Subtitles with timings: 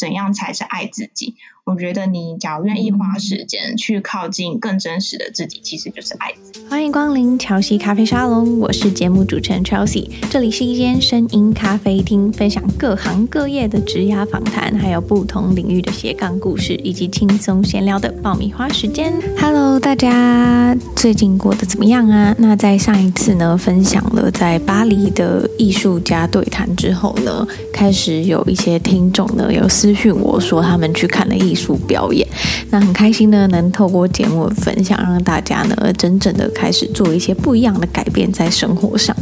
[0.00, 1.34] 怎样才是爱自己？
[1.64, 6.66] 我觉得你只要愿意花时间去靠近更真实的自己，其实就是爱自己。
[6.68, 19.12] 欢迎光临乔西咖啡沙龙，我是节目主持人 Chelsea，这里是一间声音咖啡厅，分享各行各业的职涯访谈，还有不同领域的斜杠故事，以及轻松闲聊的爆米花时间。
[19.38, 22.34] Hello，大家最近过得怎么样啊？
[22.38, 31.76] 那在上一次呢，分享了在巴黎的艺术家对谈之后呢，开始有一些听众呢有私讯我说他们去看了艺术。
[31.86, 32.24] 表演，
[32.70, 39.16] 那很开心呢，能透过节目分享，让大家呢真正的开始做一些不一样的改变在生活上。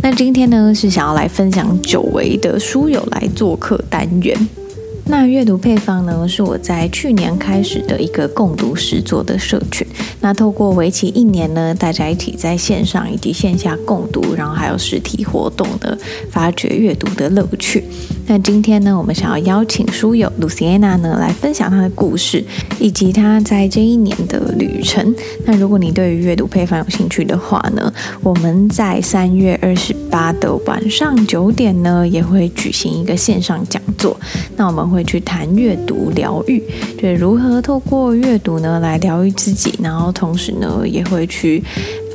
[0.00, 4.63] 那今天呢是想要来分享久违的书友来做客单元。
[5.06, 9.86] 那阅读配方呢，是我在去年开始的一个共读实作的社群。
[10.20, 15.96] 那透过为期一年呢，大家一起在线上以及线下共读，然后还有实体活动的
[16.30, 17.84] 发掘阅读的乐趣。
[18.26, 22.42] 那今天呢，我们想要邀请书友 Luciana 呢来分享她的故事，
[22.80, 25.14] 以及她在这一年的旅程。
[25.44, 27.92] 那如果你对于阅读配方有兴趣的话呢，
[28.22, 34.18] 我们在三月二十八的晚上九点呢，也会举行一个线上讲座。
[34.56, 36.62] 那我们会去谈阅读疗愈，
[36.96, 41.62] 就，如何透过阅读呢来疗愈自己，然后同时呢也会去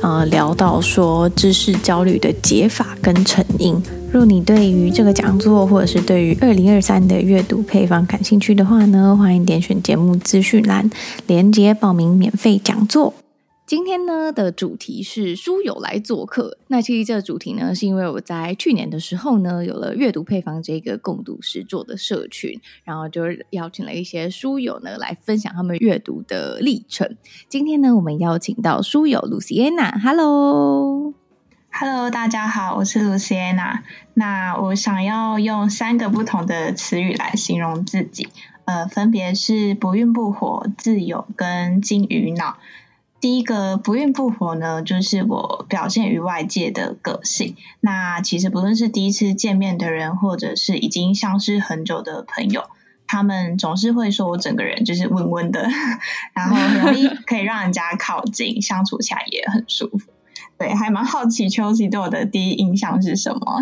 [0.02, 3.80] 呃聊到说知识焦虑的解法跟成因。
[4.10, 10.90] 若你对于这个讲座，或者是对于二零二三的阅读配方感兴趣的话呢，欢迎点选节目资讯栏
[11.26, 13.12] 连接报名免费讲座。
[13.70, 16.58] 今天呢的主题是书友来做客。
[16.66, 27.16] 那其实这个主题呢，是因为我在去年的时候呢，有了阅读配方这个共读实作的社群，然后就邀请了一些书友呢来分享他们阅读的历程。
[27.48, 31.14] 今天呢，我们邀请到书友 Luciana，Hello。
[31.70, 33.82] Hello，大家好，我是 Luciana。
[34.14, 38.30] 那我想要用三个不同的词语来形容自己，
[38.64, 42.56] 呃，分别是不孕不火、自由跟金鱼脑。
[43.20, 47.54] 第一个不孕不活呢，就是我表现于外界的个性。
[47.80, 52.64] 那其实不论是第一次见面的人，或者是已经相识很久的朋友，
[53.06, 55.68] 他们总是会说我整个人就是温温的，
[56.32, 60.12] 然后很容易可以让人家靠近，相处起来也很舒服。
[60.56, 63.60] 对，还蛮好奇秋西对我的第一印象是什么？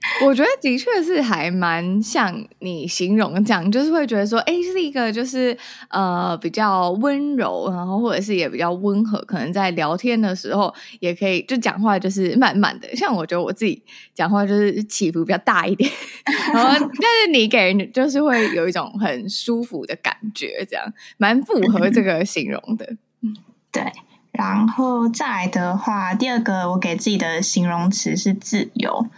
[0.24, 5.56] 我觉得的确是还蛮像你形容这样，就是会觉得说，哎，是一个就是
[5.90, 12.94] 呃比较温柔，然后或者是也比较温和，可能在聊天的时候也可以就讲话就是慢慢的。
[12.94, 13.82] 像我觉得我自己
[14.14, 15.90] 讲话就是起伏比较大一点，
[16.54, 22.96] 然后但是你给人就是会有一种很舒服的感觉，这样蛮符合这个形容的。
[23.72, 23.82] 对。
[24.30, 29.08] 然后再来的话，第二个我给自己的形容词是自由，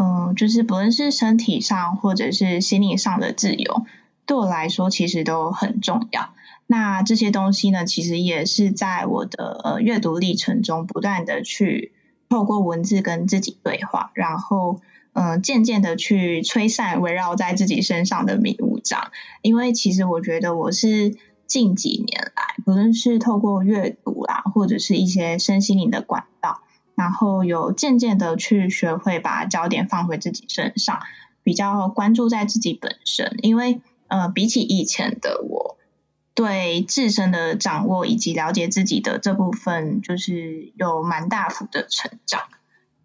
[0.00, 3.84] 嗯，就是不论是身体上或者是心理上的自由，
[4.26, 6.30] 对我来说其实都很重要。
[6.66, 11.92] 那这些东西呢，其实也是在我的呃阅读历程中不断的去
[12.28, 14.80] 透过文字跟自己对话，然后
[15.14, 19.10] 嗯，渐渐的去吹散围绕在自己身上的迷雾障。
[19.42, 21.16] 因为其实我觉得我是。
[21.48, 26.60] 近几年来，不论是透过阅读啊，或者是一些身心灵的管道，
[26.98, 31.00] 然后有渐渐的去学会把焦点放回自己身上，
[31.44, 33.38] 比较关注在自己本身。
[33.42, 35.78] 因为呃，比起以前的我，
[36.34, 42.42] 对自身的掌握以及了解自己的这部分，就是有蛮大幅的成长。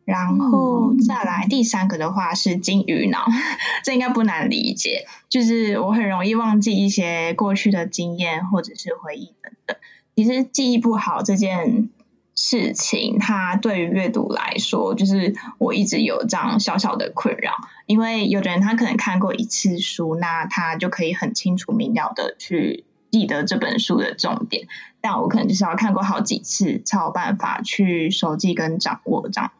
[0.06, 3.26] 然后再来第三个的话是金鱼脑，
[3.86, 9.78] 这应该不难理解，就是我很容易忘记一些过去的经验或者是回忆等等。
[10.16, 11.90] 其实记忆不好这件
[12.36, 17.54] 事情，它对于阅读来说，就是我一直有这样小小的困扰。
[17.86, 24.68] 因为有的人他可能看过一次书，那他就可以很清楚明了的去记得这本书的重点，
[25.02, 29.52] 但我可能就是要看过好几次才有办法去熟记跟掌握这样。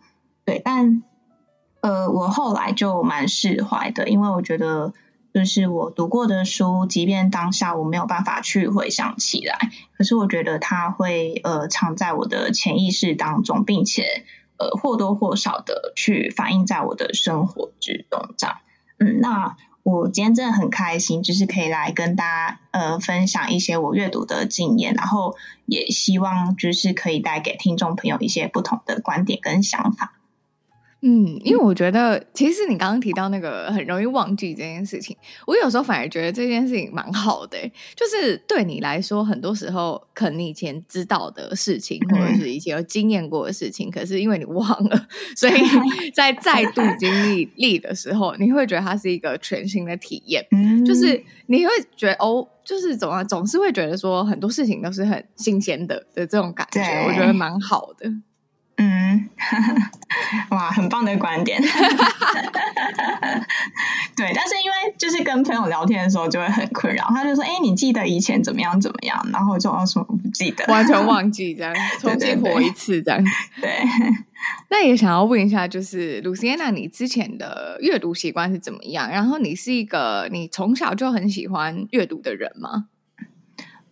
[0.46, 1.04] 对，但
[1.82, 4.94] 呃，我后来就蛮释怀的，因为我觉得，
[5.34, 9.58] 就是我读过的书，即便当下我没有办法去回想起来，
[9.98, 14.26] 可是我觉得它会呃藏在我的潜意识当中，并且
[14.58, 18.58] 呃或多或少的去反映在我的生活之中，这样。
[19.00, 30.14] 嗯，那我今天真的很开心，就是可以来跟大家呃分享一些我阅读的经验，然后也希望就是可以带给听众朋友一些不同的观点跟想法。
[31.06, 35.16] 嗯，因为我觉得，其实你刚刚提到那个很容易忘记这件事情，
[35.46, 37.58] 我有时候反而觉得这件事情蛮好的，
[37.94, 45.54] 就是对你来说，很多时候可能你以前知道的事情，或者是以前有经验过的事情，可是因为你忘了，所以
[46.16, 50.42] 在再度经历历的时候，你会觉得它是一个全新的体验，
[50.86, 58.10] 就是你会觉得哦，就是总总是会觉得说很多事情都是很新鲜的的这种感觉，我觉得蛮好的。
[58.84, 59.30] 嗯，
[60.52, 61.62] 哇，很棒的观点。
[64.16, 73.24] 对，但是因为就是跟朋友聊天的时候就会很困扰，他就说：“哎，你记得以前怎么样怎么样？”然后就说：“什么不记得，完全忘记这样， 重新活一次这样。
[73.62, 74.14] 对”对。
[74.70, 79.10] 那也想要问一下，就是 Luciana，你之前的阅读习惯是怎么样？
[79.10, 82.88] 然后你是一个你从小就很喜欢阅读的人吗？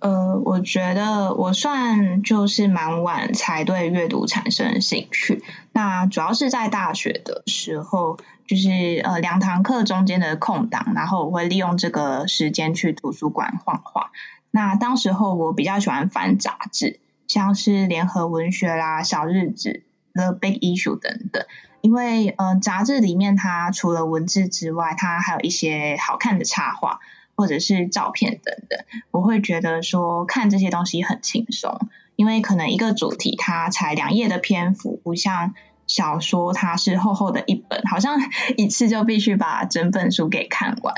[0.01, 5.43] 呃，我觉得我算就是蛮晚才对阅读产生兴趣。
[5.73, 8.17] 那主要是在大学的时候，
[8.47, 14.11] 就是呃两堂课中间的空档，然后我会利用这个时间去图书馆画画。
[14.49, 19.83] 那当时候我比较喜欢翻杂志，像是联合文学啦、小日子、
[20.15, 21.45] The Big Issue 等等。
[21.81, 26.99] 因为呃杂志里面它除了文字之外，它还有一些好看的插画。
[27.35, 28.79] 或者是照片等等，
[29.11, 31.79] 我会觉得说看这些东西很轻松，
[32.15, 35.53] 因为可能一个主题它才两页的篇幅，不像
[35.87, 38.19] 小说它是厚厚的一本，好像
[38.57, 40.93] 一次就必须把整本书给看完。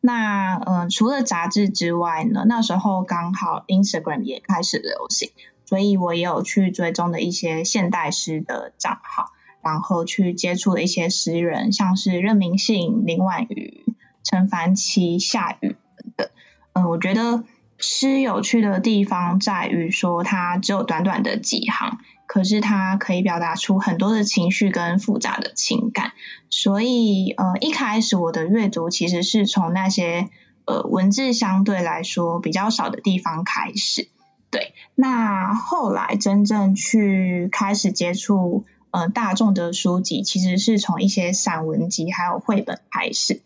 [0.00, 5.30] 那嗯、呃，除了杂志之外呢，那时候刚好 Instagram 也开始流行，
[5.66, 9.26] 所以我也有去追踪的一些现代诗的账号，
[9.62, 13.84] 然后去接触了一些诗人，像是任明信、林婉瑜。
[14.22, 16.28] 陈凡奇、夏雨等等，
[16.74, 17.44] 嗯，我觉得
[17.78, 26.12] 诗有趣的地方在于说，它只有短短的几行，可是它可以表达出很多的情绪跟复杂的情感。
[26.50, 30.28] 所以，呃，一开始我的阅读其实是从那些
[30.66, 34.08] 呃文字相对来说比较少的地方开始。
[34.50, 43.40] 对，那后来真正去开始接触呃大众的书籍，其实是从一些散文集还有绘本开始。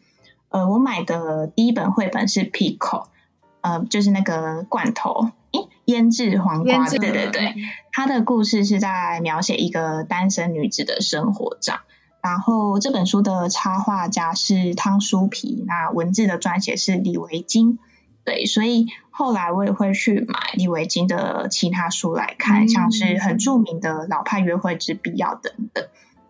[0.55, 2.49] 呃，我买的第一本绘本是
[3.61, 7.57] 呃，就是那个罐头，诶，腌制黄瓜的，对对对。
[7.91, 11.81] 它的故事是在描写一个单身女子的生活照。
[12.23, 17.81] 然后这本书的插画家是汤书皮，那文字的撰写是李维京。
[18.25, 25.85] 对，所以后来我也会去买李维京的其他书来看，嗯、像是很著名的《老派约会之必要》等等。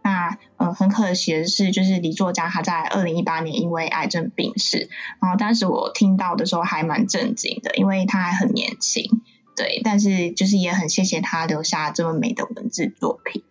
[0.07, 4.91] 那呃，很可惜的是，就是李作家他在二零一八年因为癌症病逝。
[5.19, 9.23] 然后当时我听到的时候还蛮震惊的，因为他还很年轻，
[9.57, 9.81] 对。
[9.83, 13.43] 但是就是也很谢谢他留下这么美的文字作品。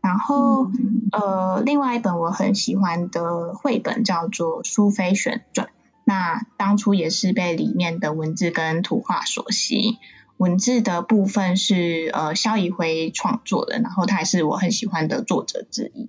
[0.00, 0.70] 然后
[1.12, 5.66] 呃，另外一本我很喜欢的绘本叫做《苏菲旋转》，
[6.04, 9.96] 那当初也是被里面的文字跟图画所吸引。
[10.38, 16.08] 文字的部分是呃萧怡辉创作的，然后他也是我很喜欢的作者之一。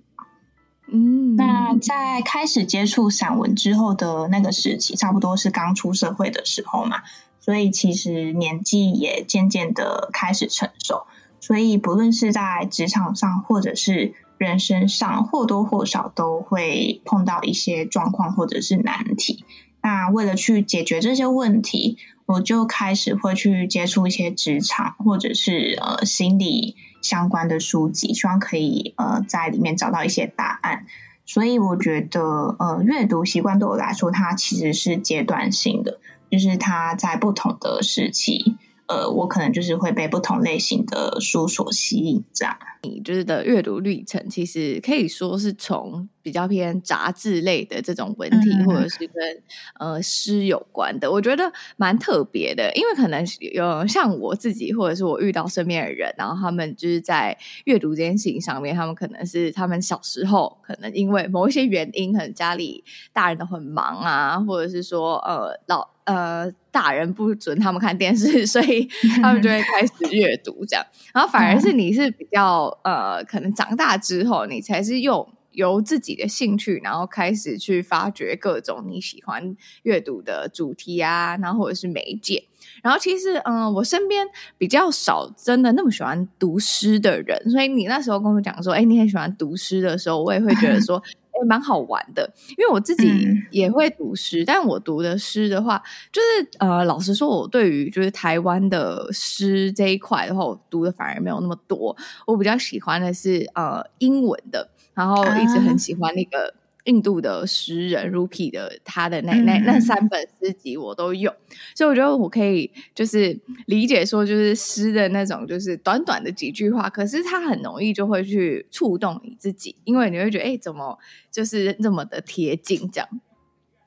[0.92, 7.02] 嗯，那在开始接触散文之后的那个时期，差不多是刚出社会的时候嘛，
[7.38, 11.06] 所以其实年纪也渐渐的开始成熟，
[11.40, 19.44] 所以不论是在职场上或者是人生上，或多或少都会碰到一些状况或者是难题。
[19.82, 21.98] 那为了去解决这些问题，
[22.30, 30.86] 我就开始会去接触一些职场或者是呃心理相关的书籍，希望可以呃在里面找到一些答案。
[31.26, 32.20] 所以我觉得
[32.58, 35.98] 呃阅读习惯对我来说，它其实是阶段性的，
[36.30, 38.56] 就是它在不同的时期。
[38.86, 42.56] 呃，我可能就是会被不同类型的书所吸引，这样。
[42.82, 49.42] 你就是的阅读历程，其实可以说是从比较偏杂志类的这种文体，嗯、或者是跟
[49.78, 52.72] 呃诗有关的，我觉得蛮特别的。
[52.74, 65.88] 因为可能有像我自己，或者是我遇到身边的人，然后他们就是在阅读这件事情上面，他们可能是他们小时候可能因为某一些原因，可能家里大人都很忙啊，或者是说呃老。
[66.04, 68.88] 呃，大人不准他们看电视， 所以
[69.22, 70.84] 他们就会开始阅读这样。
[71.14, 82.44] 然后反而是你是比较呃，可能长大之后，你才是用由自己的兴趣，然后开始去发掘各种你喜欢阅读的主题啊，然后或者是媒介。
[82.82, 84.26] 然后其实，嗯、呃，我身边
[84.58, 91.02] 比较少真的那么喜欢读诗的人，所以你那时候跟我讲说，哎，你很喜欢读诗的时候，我也会觉得说。
[91.32, 93.08] 哎蛮好玩的，因为我自己
[93.50, 95.80] 也会读诗，嗯、但我读的诗的话，
[96.12, 101.96] 就是呃，老实说，我对于就是台湾的诗这一块的话，我读的反而没有那么多。
[102.26, 104.68] 我比较喜欢的是呃英文的，
[105.00, 106.52] 然后一直很喜欢那个。
[106.84, 111.30] 印度的诗人 Rupi 的他的那那那三本诗集我都有，
[111.74, 120.98] 所以我觉得我可以就是理解说，就是诗的那种，就是短短的几句话，可是它很容易就会去触动你自己，因为你会觉得，哎，怎么
[121.30, 123.06] 就是这么的贴近这样。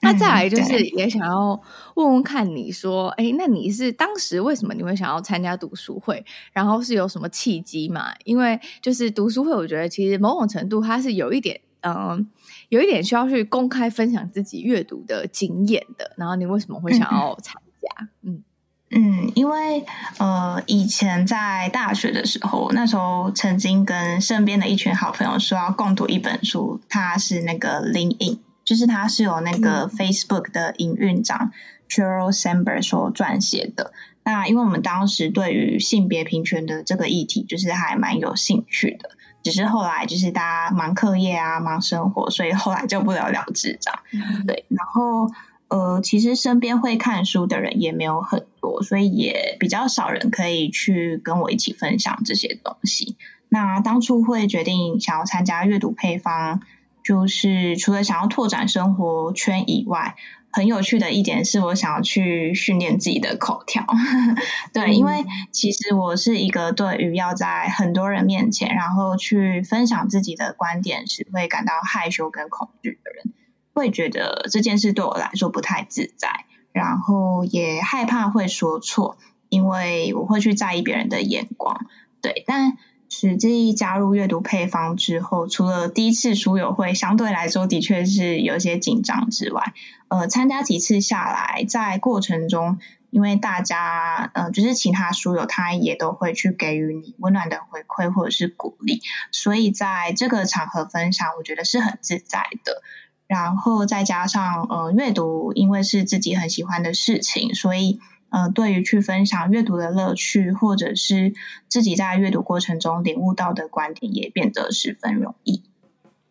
[0.04, 1.60] 那再来就是也想要
[1.96, 6.24] 问问看你说，哎，那你是当时为什么你会想要参加读书会？
[6.52, 8.14] 然后是有什么契机嘛？
[8.26, 11.60] 因为就是读书会，我觉得其实某种程度它是有一点。
[11.86, 12.30] 嗯，
[12.70, 16.14] 有一点需要去公开分享自己阅读的经验的。
[16.16, 18.08] 然后你为什么会想要参加？
[18.22, 18.42] 嗯
[18.90, 19.84] 嗯，因为
[20.18, 31.52] 呃，以前在大学的时候，那时候曾经跟身边的一群好朋友说要共读一本书，它是那个《Lean In》，就是它是由那个 Facebook 的营运长
[31.90, 33.94] Sheryl Sandberg 所撰写的。
[34.24, 39.10] 那因为我们当时对于性别平权的这个议题，就是还蛮有兴趣的。
[39.44, 44.00] 只是后来就是大家忙课业啊，忙生活，所以后来就不了了之这样。
[44.14, 45.30] 嗯、对，然后
[45.68, 53.18] 呃，其实身边会看书的人也没有很多，所以也比较少人可以去跟我一起分享这些东西。
[53.50, 56.62] 那当初会决定想要参加阅读配方，
[57.04, 60.16] 就是除了想要拓展生活圈以外。
[60.56, 63.88] 很有趣的一点是我想要去训练自己的口条，
[64.72, 73.34] 对，嗯、因为其实我是一个对于要在很多人面前，然后去分享自己的观点时会感到害羞跟恐惧的人，
[73.74, 79.18] 会觉得这件事对我来说不太自在，然后也害怕会说错，
[79.50, 81.88] 因为我会去在意别人的眼光，
[82.22, 82.78] 对，但。
[83.16, 89.74] 实际加入阅读配方之后，除了第一次书友会相对来说的确是有些紧张之外，
[90.08, 92.80] 呃，参加几次下来，在过程中，
[93.12, 102.82] 因为大家，呃，就是其他书友他也都会去给予你温暖的回馈或者是鼓励，所以在这个场合分享，我觉得是很自在的。
[103.28, 108.00] 然后再加上，呃，阅读因为是自己很喜欢的事情，所以。
[108.34, 111.34] 呃，对于去分享阅读的乐趣，或者是
[111.68, 115.62] 自己在阅读过程中领悟到的观点，也变得十分容易。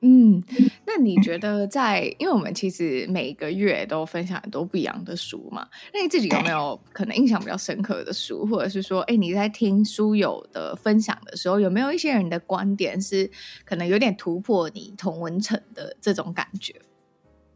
[0.00, 0.42] 嗯，
[0.84, 13.30] 那你觉得在，因为我们其实每个月都分享很多不一样的书嘛，那你自己有没有可能印象比较深刻的书，或者是说，哎，你在听书友的分享的时候，有没有一些人的观点是
[13.64, 16.74] 可能有点突破你同文层的这种感觉？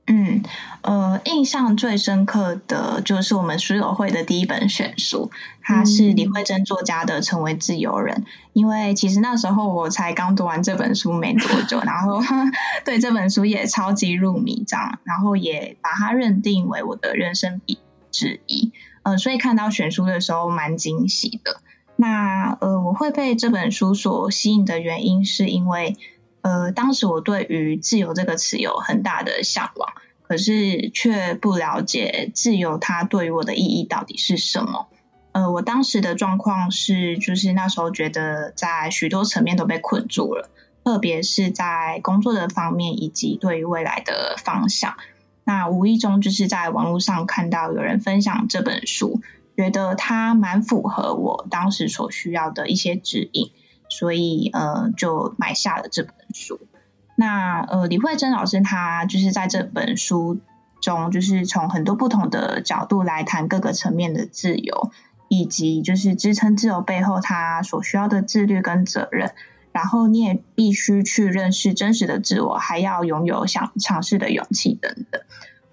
[0.08, 0.44] 嗯，
[0.82, 5.32] 呃，印象最深刻的就是我们书友会的第一本选书，
[5.62, 8.24] 它是李慧珍作家的《成为自由人》。
[8.52, 12.20] 因为其实那时候我才刚读完这本书没多久， 然后
[12.86, 17.80] 对这本书也超级入迷，这样，然后也把它认定为我的人生笔
[18.12, 18.72] 之一。
[19.02, 21.60] 呃，所以看到选书的时候蛮惊喜的。
[21.96, 25.96] 那呃，我会被这本书所吸引的原因，是因为。
[26.46, 34.86] 呃，当时我对于自由这个词有很大的向往，可是却不了解自由它对于我的意义到底是什么。
[35.32, 40.48] 呃，我当时的状况是，就是那时候觉得在许多层面都被困住了，
[40.84, 44.94] 特别是在工作的方面以及对于未来的方向。
[45.42, 49.20] 那无意中就是在网络上看到有人分享这本书，
[49.56, 53.50] 觉得它蛮符合我当时所需要的一些指引。
[53.88, 56.60] 所以呃，就买下了这本书。
[57.16, 60.40] 那呃，李慧珍老师他就是在这本书
[60.82, 64.90] 中，就是从很多不同的角度来谈各个层面的自由，
[65.28, 69.32] 以及就是支撑自由背后他所需要的自律跟责任。
[69.72, 75.20] 然后你也必须去认识真实的自我，还要拥有想尝试的勇气等等。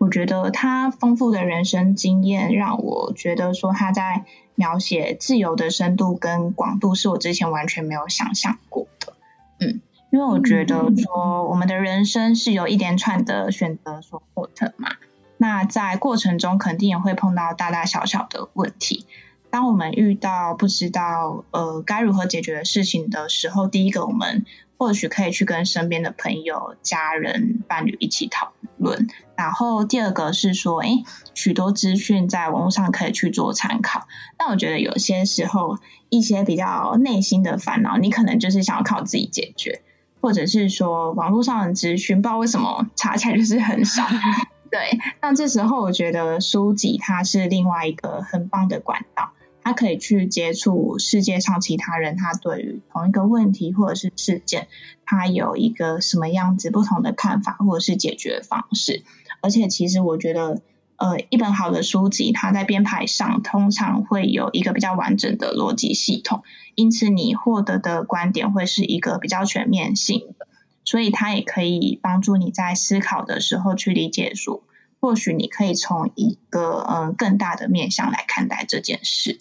[0.03, 4.25] 我觉得他丰富的人生经验，让我觉得说他在。
[4.55, 9.13] 描写自由的深度跟广度是我之前完全没有想象过的，
[9.59, 9.81] 嗯，
[10.11, 14.89] 因为我觉得说我们的人生是由一连串的选择所获得嘛，
[15.37, 19.07] 那在过程中肯定也会碰到大大小小的问题。
[19.53, 24.47] 当我们遇到不知道呃该如何解决的事情的时候，第一个我们
[24.79, 29.07] 或许可以去跟身边的朋友、家人、伴侣一起讨论。
[29.35, 31.03] 然后第二个是说，哎，
[31.35, 34.07] 许多资讯在网络上可以去做参考。
[34.37, 35.77] 但我觉得有些时候，
[36.09, 39.83] 一些比较内心的烦恼，你可能就是想要靠自己解决，
[40.19, 44.03] 或者是说网络上的资讯，不知道为什么查起来就是很少。
[44.71, 49.29] 对，那这时候我觉得书籍它是另外一个很棒的管道。
[49.63, 54.67] 他可以去接触世界上其他人，他对于同一个问题或者是事件，
[55.05, 59.03] 他有一个什么样子不同的看法或者是解决方式。
[59.41, 60.61] 而且，其实我觉得，
[60.97, 66.43] 呃，一本好的书籍，它在编排上通常会有一个比较完整的逻辑系统，
[66.75, 70.47] 因此你获得的观点会是一个比较全面性的。
[70.85, 74.63] 所以它也可以帮助你在思考的时候去理解说，
[74.99, 79.39] 或许你可以从一个嗯、更大的面向来看待这件事。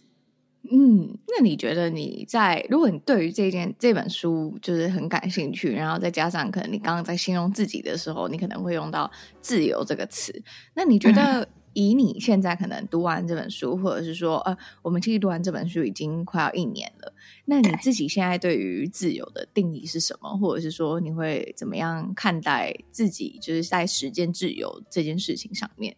[0.72, 9.10] 嗯，那你觉得你在，如果你对于这件这本书就是很感兴趣，然后再加上可能你刚刚在形容自己的时候，你可能会用到
[9.42, 10.42] “自由”这个词，
[10.74, 11.46] 那你觉得？
[11.74, 17.10] 以你现在可能读完这本书，或者是说，呃，我们其实读完这本书已经快要一年了。
[17.46, 20.36] 那你自己现在对于自由的定义是什么？
[20.36, 25.96] 或者是说，你会怎么样看待自己，就是在实践自由这件事情上面？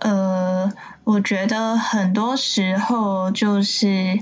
[0.00, 0.72] 呃，
[1.04, 4.20] 我觉得很多时候就是。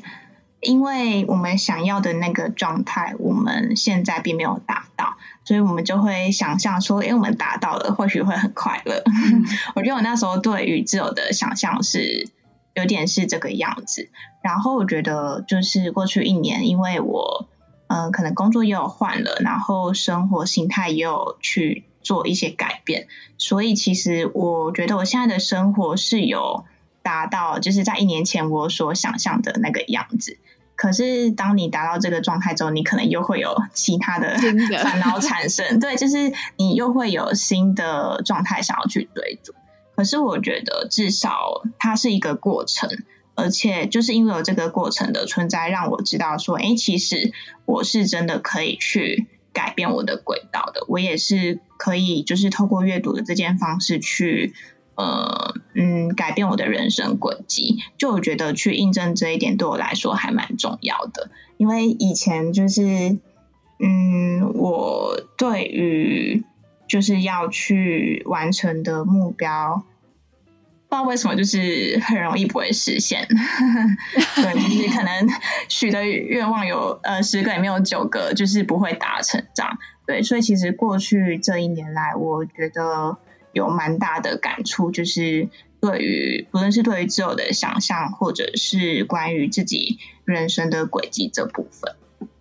[0.62, 9.02] 因为我们想要的那个状态，我们现在并没有达到，所以我们就会想象说，诶，我们达到了，或许会很快乐。
[9.06, 9.42] 嗯、
[9.74, 12.28] 我觉得我那时候对于自由的想象是
[12.74, 14.10] 有点是这个样子。
[14.42, 17.48] 然后我觉得就是过去一年，因为我
[17.86, 26.64] 嗯、呃，可能工作也有换了，然后生活心态也有去做一些改变，所以其实我觉得我现在的生活是有
[27.02, 30.38] 达到，就是在一年前我所想象的那个样子。
[30.76, 34.38] 可是，当你达到这个状态之后，你可能又会有其他的
[34.82, 35.78] 烦恼产生。
[35.78, 39.52] 对，就是你又会有新的状态想要去追逐。
[39.94, 42.88] 可是，我觉得至少它是一个过程，
[43.34, 47.34] 而且就是因为有这个过程的存在，让我知道说，哎，其实
[47.66, 50.86] 我是真的可以去改变我的轨道的。
[50.88, 54.52] 我也是可以，就是透过阅读的这件方式去。
[54.96, 63.16] 呃，嗯，改变我的人生轨迹，就我觉得去印证这一点对我来说还蛮重要的，因为以前就是，
[63.78, 66.44] 嗯，我对于
[66.86, 69.84] 就是要去完成的目标，
[70.90, 73.26] 不知道为什么就是很容易不会实现，
[74.36, 75.28] 对，就是可能
[75.70, 83.16] 许的愿望有呃十个里面有九个就是不会达成这样，对，所以其实过去这一年来，我觉得。
[83.52, 85.48] 有蛮大的感触，就是
[85.80, 91.96] 对于不论是对于自由的想象，或者是关于自己人生的轨迹这部分。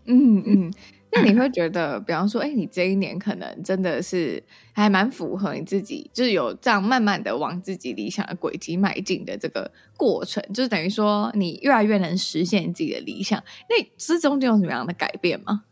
[0.05, 0.73] 嗯嗯，
[1.11, 13.43] 那你会觉得，比方说，哎，你这一年可能真的是还蛮符合你自己，就是有这样慢慢的往自己理想的轨迹迈进的这个过程，就是等于说你越来越能实现自己的理想。
[13.69, 15.63] 那这中间有什么样的改变吗？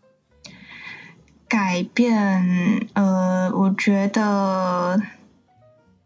[1.47, 5.01] 改变，呃，我觉得。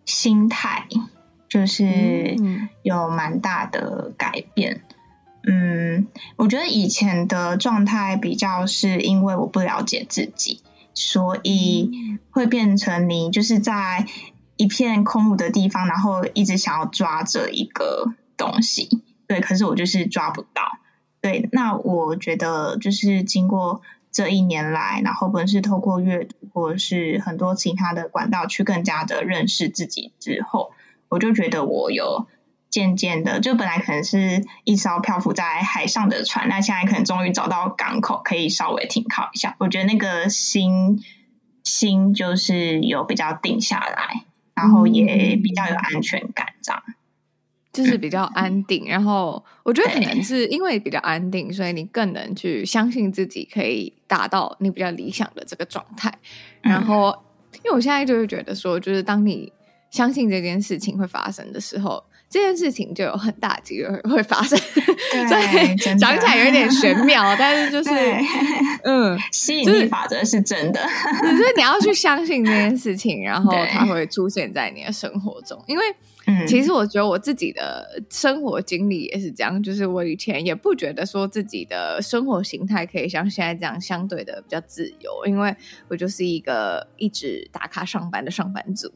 [0.04, 0.88] 心态
[1.48, 2.36] 就是
[2.82, 5.01] 有蛮大的改变，嗯，嗯，
[6.38, 10.62] 我觉得以前的状态比较是因为我不了解自己，
[10.93, 11.91] 所以
[12.30, 14.06] 会变成你就是在
[14.58, 18.89] 一片空无的地方，然后一直想要抓着一个东西，
[19.27, 20.62] 对，可是我就是抓不到，
[21.21, 23.82] 对，那我觉得就是经过。
[24.13, 30.73] 这一年来，然后不论是透过阅读，或者是很多其他的管道，去更加的认识自己之后，
[31.08, 32.27] 我就觉得我有
[32.72, 39.56] 渐渐的，就本来可能是一艘漂浮在海上的船，那现在可能终于找到港口，可以稍微停靠一下。
[39.60, 41.04] 我觉得那个心
[41.64, 44.24] 心就是有比较定下来，
[44.56, 46.82] 然后也比较有安全感，这样。
[47.74, 56.14] 就是比较安定，然后我觉得可能是因为比较安定，所以你更能去相信自己可以达到你比较理想的这个状态。
[56.62, 57.18] 然后，
[57.54, 59.54] 因为我现在就是觉得说，就是当你
[59.90, 64.58] 相信这件事情会发生的时候，这件事情就有很大机会会发生。
[64.58, 67.91] 所以，讲起来有点玄妙，但是就是
[68.86, 70.80] 嗯，吸引力法则是真的，
[71.22, 75.84] 只是你要去相信这件事情，然后它会出现在你的生活中，因为。
[76.48, 85.54] 其实我觉得我自己的生活经历也是这样，就是我以前也不觉得说自己的生活形态可以像现在这样相对的比较自由，因为
[85.89, 88.89] 我就是一个一直打卡上班的上班族，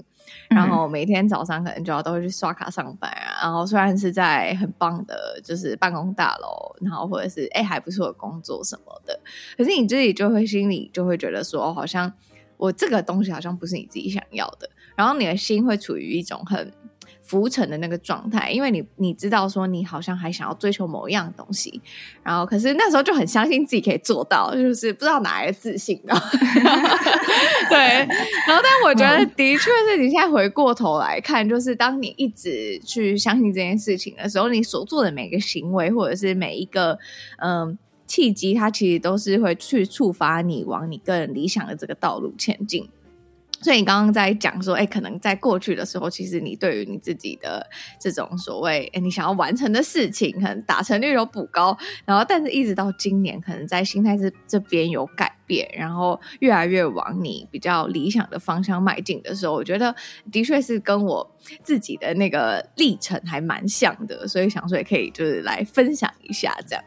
[0.50, 9.20] 然后每天早上可能就要都会去刷卡上班啊，然后虽然是在很棒的，就是办公大楼，然后或者是哎还不错的工作什么的，
[9.58, 12.12] 可是你自己就会心里就会觉得说，好像
[12.58, 16.72] 我这个东西好像不是你自己想要的，然后你的心会处于一种很。
[17.26, 21.82] 浮沉的那个状态，因为你你知道说你好像还想要追求某一样东西，
[22.24, 26.14] 然后可是那时候就很相信自己可以做到，就是不知道哪来的自信的。
[27.68, 27.78] 对，
[28.48, 36.98] 然后但我觉得的确是你现在回过头来看，就是当你一直去相信这件事情的时候，你所做的每个行为或者是每一个
[37.40, 42.88] 嗯契机，它其实都是会去触发你往你个人理想的这个道路前进。
[43.62, 47.66] 所以你刚刚在讲说，哎，可能在过去的时候，其实你对于你自己的
[48.00, 59.96] 这种所谓，哎，你想要完成的事情，可能达成率有补高，然后，但是一直到今年，可能在心态这这边有改变，然后越来越往你比较理想的方向迈进的时候，我觉得
[60.32, 66.84] 的确是跟我自己的那个历程还蛮像的，所以想说也可以就是来分享一下这样。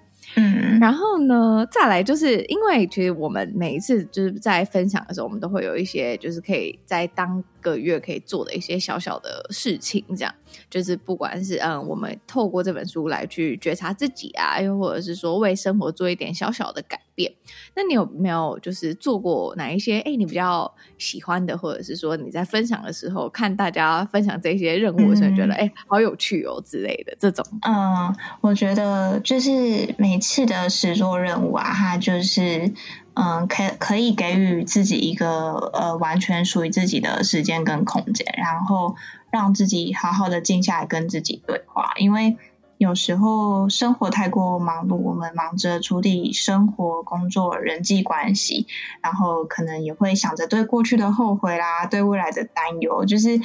[0.81, 10.35] 然后呢，再来就是因为其实我们每一次就是在分享的时候，我们都会有一些就是可以在当个月可以做的一些小小的事情，这样
[10.71, 17.33] 就是不管是嗯，我们透过这本书来去觉察自己啊，又或者是说为生活做一点小小的改变。
[17.75, 27.45] 那你有没有就是做过哪一些哎，你比较喜欢的，或者是说你在分享的时候看大家分享这些任务的时候，觉得哎好有趣哦之类的这种？
[27.67, 32.75] 嗯，我觉得就是每次的实作任务啊，它就是。
[33.21, 38.95] 嗯，可可以给予自己一个呃完全属于自己的时间跟空间，然后
[39.33, 41.95] 让自己好好的静下来跟自己对话。
[41.97, 42.37] 因为
[42.77, 48.69] 有时候生活太过忙碌，我们忙着处理生活、工作、人际关系，
[49.03, 53.41] 然后可能也会想着对过去的后悔啦，对未来的担忧，就是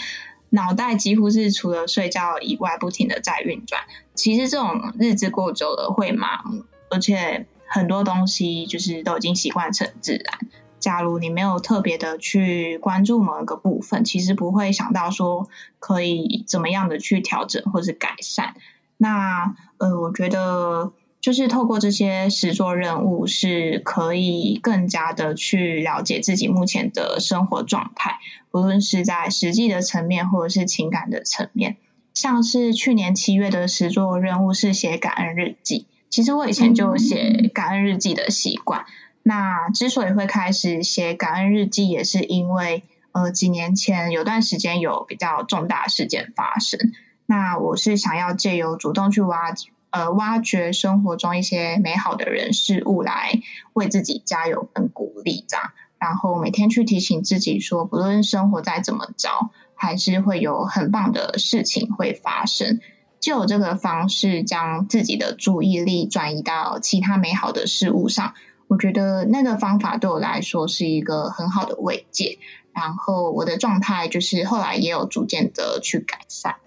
[0.50, 3.82] 脑袋几乎是除了睡觉以外不停的在运转。
[4.14, 7.46] 其实这种日子过久了会麻木，而且。
[7.66, 10.38] 很多东西就是都已经习惯成自然。
[10.80, 18.54] 假如你没有特别的去关注某一个部分，其实不会想到说可以怎么样的去调整或是改善。
[18.98, 28.20] 那呃，我觉得就是透过这些实作任务，是可以更加的去了解自己目前的生活状态，
[28.52, 31.78] 无论是在实际的层面或者是情感的层面。
[32.14, 35.88] 像是去年七月的实作任务是写感恩日记。
[36.14, 38.86] 其实我以前就有写感恩日记的习惯。
[39.24, 46.80] 那之所以会开始写感恩日记，也是因为呃几年前有段时间有比较重大事件发生。
[47.26, 49.56] 那我是想要借由主动去挖
[49.90, 53.42] 呃挖掘生活中一些美好的人事物，来
[53.74, 55.72] 为自己加油跟鼓励这样。
[55.98, 62.82] 然后每天去提醒自己说，不论生活再怎么糟，还是会有很棒的事情会发生。
[63.24, 68.34] 就有这个方式，将自己的注意力转移到其他美好的事物上。
[68.68, 72.38] 我觉得那个方法对我来说是一个很好的慰藉。
[72.74, 76.58] 然后我的状态就是后来也有逐渐的去改善。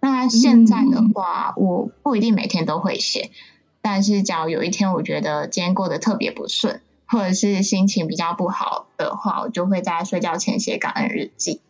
[0.00, 3.30] 那现在的话，我不一定每天都会写，
[3.82, 11.60] 但是假如有一天我觉得今天过得特别不顺，或者是心情比较不好的话，我就会在睡觉前写感恩日记。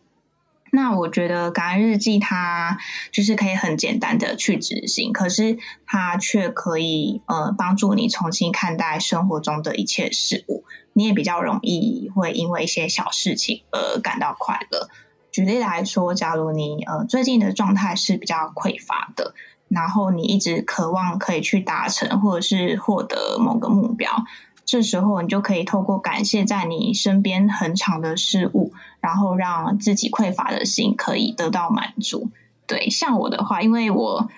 [0.71, 2.77] 那我觉得感恩日记它
[3.11, 14.89] 就是可以很简单的去执行，可是它却可以呃帮助你重新看待生活中的一切事物，你也比较容易会因为一些小事情而感到快乐。
[15.31, 19.35] 举例来说，假如你呃最近的状态是比较匮乏的，
[19.67, 24.25] 然后你一直渴望可以去达成或者是获得某个目标。
[24.67, 32.29] 这时候，你就可以透过感谢在你身边恒常的事物，然后让自己匮乏的心可以得到满足。
[32.67, 34.29] 对，像我的话，因为我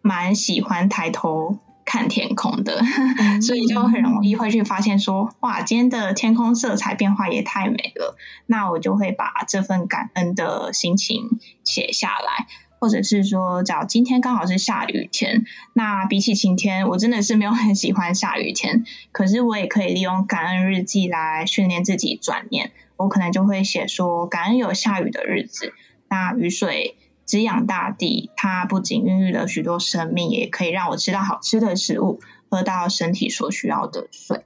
[0.00, 2.80] 蛮喜欢抬头看天空的，
[3.42, 8.16] 所以就很容易会去发现说，哇，今天的天空色彩变化也太美了。
[8.46, 12.46] 那我就会把这份感恩的心情写下来。
[12.82, 18.84] 或者是说，假如今天刚好是下雨天，那比起晴天，我真的是没有很喜欢下雨天。
[19.12, 22.72] 可是我也可以利用感恩日记来训练自己转念。
[22.96, 25.72] 我可能就会写说，感恩有下雨的日子。
[26.08, 32.18] 那雨水滋养大地，它不仅孕育了许多生命，也可以让我吃到好吃的食物，
[32.50, 34.44] 喝到身体所需要的水。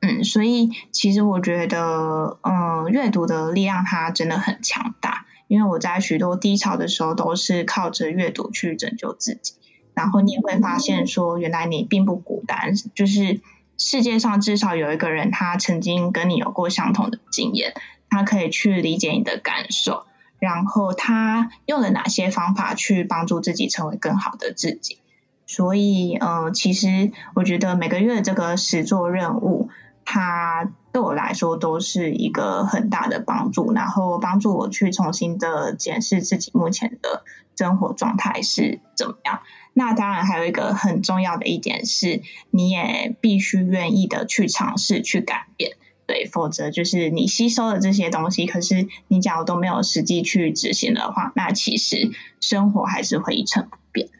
[0.00, 5.23] 嗯，所以其实我觉得，嗯，阅读的力量它真的很强大。
[5.46, 9.54] 因为我在许多低潮的时候都是靠着阅读去拯救自己，
[9.94, 13.40] 然后你也会发现说，原来你并不孤单，就是
[13.78, 17.74] 世界上至少有一个人，他曾经跟你有过相同的经验，
[18.08, 20.06] 他可以去理解你的感受，
[20.38, 24.98] 然后他用了哪些方法去帮助自己成为更好的自己。
[25.46, 29.68] 所以，呃，其实我觉得每个月这个实作任务。
[30.04, 37.24] 它对我来说都是一个很大的帮助，然后帮助我去重新的检视自己目前的
[37.56, 39.40] 生活状态是怎么样。
[39.72, 45.72] 那当然还有一个很重要的一点是，你也必须愿意的去尝试去改变，
[46.06, 54.10] 对，否则就是你吸收了这些东西，可是你假如都没有实际去执行的话，那其实生活还是会一成不变。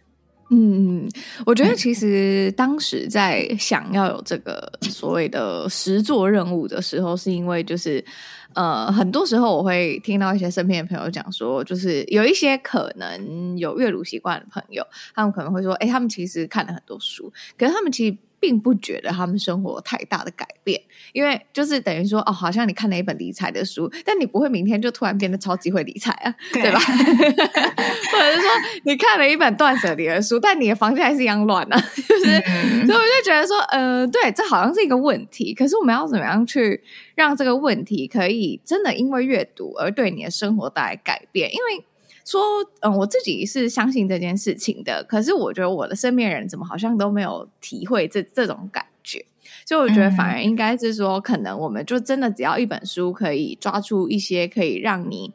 [0.57, 1.09] 嗯，
[1.45, 8.05] 我觉得其实当时在想要有这个所谓的实作任务的时候，是因为就是
[8.53, 18.17] 呃，很多时候我会听到一些身边的朋友讲说，就是有一些可能有阅读习惯的朋友，他们可能会说，哎，他们其实看了很多书，可是他们其实。
[18.45, 20.79] 并不觉得他们生活太大的改变，
[21.15, 26.79] 因为就是等于说哦，好像你看了一本理财的书，但你不会明天就突然变得超级会理财啊，对，对吧？
[28.13, 28.51] 或者是说
[28.85, 36.83] 你看了一本断舍离的书，但你的房间还是一样乱啊， 就是、嗯，所以我就觉得说，呃，对，这好像是一个问题，可是我们要怎么样去
[37.15, 41.51] 让这个问题可以真的因为阅读而对你的生活带来改变？
[41.51, 41.83] 因为
[42.25, 42.41] 说，
[42.81, 49.25] 嗯，我自己是相信这件事情的，可是我觉得我的身边人怎么好像都没有体会这这种感觉，
[49.67, 55.35] 所以我觉得反而应该是说，可能我们就真的只要一本书可以抓出一些可以让你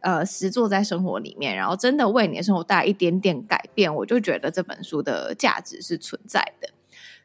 [0.00, 6.70] 呃实做在生活里面，然后真的为你的生活带来一点点改变，我就觉得这本书的价值是存在的。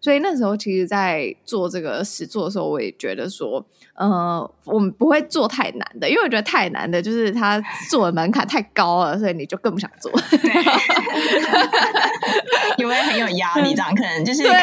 [0.04, 10.12] 所以那时候，其实，在做这个实作的时候，我也觉得说，呃，我们不会做太难的，因为我觉得太难的，就是它做的门槛太高了，所以你就更不想做。
[10.30, 10.66] 对，
[12.80, 14.60] 因为很有压力，这样可能就是对对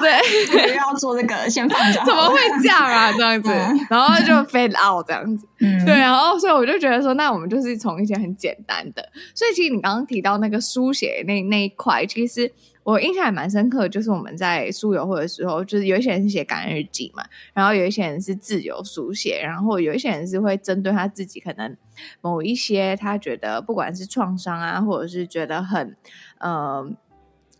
[0.00, 2.02] 对，对 要做这个，先放着。
[2.04, 3.12] 怎么会这样啊？
[3.12, 5.46] 这样子，嗯、然后就 fade out 这样子。
[5.60, 9.08] 嗯，对，然后所以我就觉得说，那我们就是从一些很简单的。
[9.36, 12.52] 所以其实你刚刚提到那个书写那那一块，其实。
[12.82, 21.76] 我印象还蛮深刻，就是我们在书友会的时候，就是有一些人是写感恩日记嘛，然后有一些人是自由书写，然后有一些人是会针对他自己可能
[22.22, 25.94] 某一些他觉得不管是创伤啊，或者是觉得很
[26.38, 26.90] 呃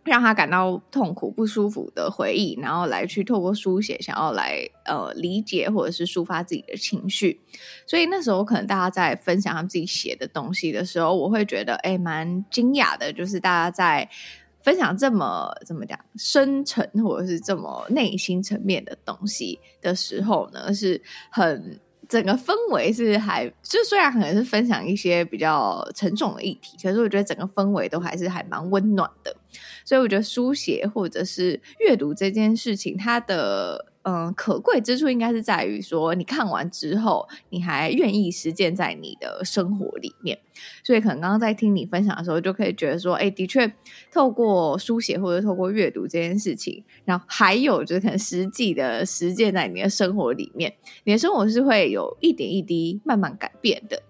[0.03, 7.39] 让他感到痛苦不舒服的回忆，然后来去透过书写想要来呃理解或者是抒发自己的情绪。
[7.85, 14.09] 所以那时候可能大家在分享他们自己写的东西的时候，我会觉得哎蛮惊讶的，就是大家在。
[14.63, 29.35] 分享这么怎么讲深沉或者是这么内心层面的东西的时候呢，是很整个氛围是还就虽然可能是分享一些比较沉重的议题，可是我觉得整个氛围都还是还蛮温暖的。
[29.85, 33.90] 所以我觉得书写或者是阅读这件事情，它的。
[34.03, 40.39] 嗯，可贵之处应该是在于说，你看完之后，你还愿意实践在你的生活里面。
[40.83, 43.71] 所以，可能刚刚在听你分享的时候，就可以觉得说，哎，的确，
[44.11, 54.01] 透过书写或者透过阅读这件事情，然后还有就是可能实际的实践在你的生活里面，你的生活是会有一点一滴慢慢改变的。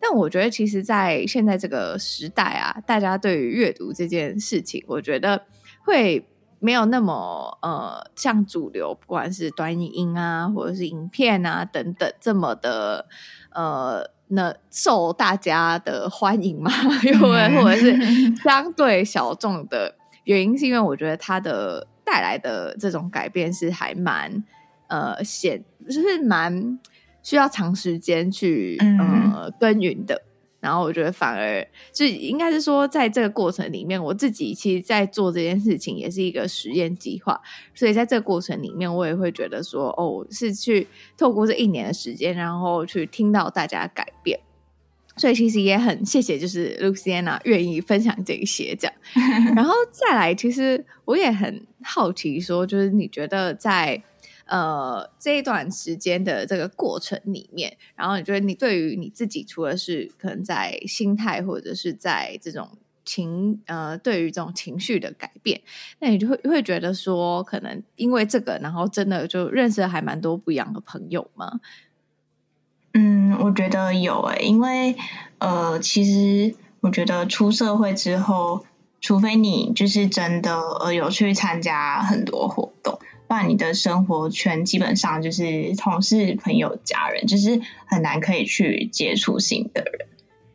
[0.00, 5.44] 但我觉得，其实，在现在这个时代啊，大家对于阅读这件事情，我觉得
[5.84, 6.26] 会。
[6.60, 13.06] 没有那么呃，像主流，不管是短影音啊，或者是影片啊等等，这么的
[13.50, 16.70] 呃，那受大家的欢迎嘛？
[17.04, 24.42] 又或者或者是相对小众的原因，是因为我觉得它的带来的这种改变是还蛮
[24.88, 26.78] 呃显，就是蛮
[27.22, 30.22] 需要长时间去呃耕耘的。
[30.64, 37.38] 然后我觉得反而就应该是说，在这个过程里面，我自己其实，在做这件事情也是一个实验计划。
[37.74, 40.86] 所以在这个过程里面，我也会觉得说，哦，是去
[41.18, 44.40] 透过这一年的时间，然后去听到大家改变。
[45.16, 48.94] 所以其实也很谢谢，就是 Luciana 愿意分享这些这样。
[49.54, 54.02] 然后再来，其实我也很好奇，说就是你觉得在。
[54.46, 62.68] 呃，这一段时间的这个过程里面，然后你觉得你对于你自己，除了是可能在心态或者是在这种
[63.06, 65.62] 情呃，对于这种情绪的改变，
[65.98, 71.60] 那你就会会觉得说，可能因为这个，然后真的就认识了还蛮多不一样的朋友吗？
[72.92, 74.94] 嗯，我觉得有诶，因为
[75.38, 78.66] 呃，其实我觉得出社会之后，
[79.00, 82.73] 除非你就是真的呃有去参加很多活。
[83.36, 90.06] 那你的生活圈基本上就是同事、朋友、家人，就是很难可以去接触新的人。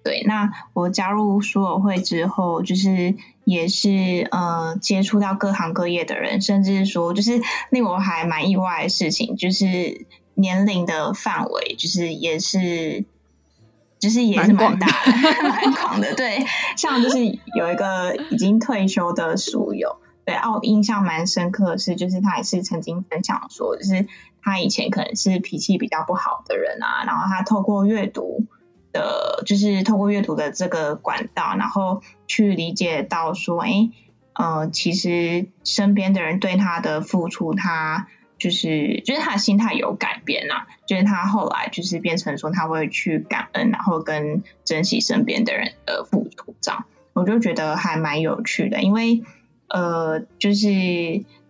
[0.01, 13.03] 对，那我加入书友会之后，就是也是呃接触到各行各业的人，甚至说就是令我还蛮意外的事情，就是年龄的范围，就是也是
[13.99, 16.15] 就是也是蛮大的，蛮广的。
[16.15, 16.45] 对，
[16.77, 19.97] 像就是有一个已经退休的书友。
[20.29, 24.05] 对，哦，印象蛮深刻的是，就是他也是曾经分享说，就是
[24.43, 28.45] 他以前可能是脾气比较不好的人啊，然后他透过阅读
[28.93, 33.89] 的，就是透过阅读的这个管道，然后去理解到说，哎，
[34.33, 49.23] 呃，其实身边的人对他的付出，他就是就是他的心态有改变啊，就是他后来就是变成说他会去感恩，然后跟珍惜身边的人的付出，这样我就觉得还蛮有趣的，因为。
[49.69, 50.67] 呃，就是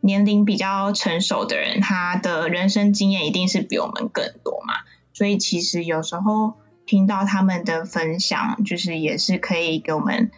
[0.02, 4.74] 年龄比较成熟的人，他的人生经验一定是比我们更多嘛，
[5.14, 6.54] 所以其实有时候
[6.86, 10.32] 听到他们的分享，就是也是可以给我们，